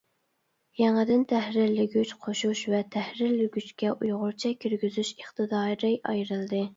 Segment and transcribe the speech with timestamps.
[0.77, 6.63] يېڭىدىن تەھرىرلىگۈچ قوشۇش ۋە تەھرىرلىگۈچكە ئۇيغۇرچە كىرگۈزۈش ئىقتىدارى ئايرىلدى.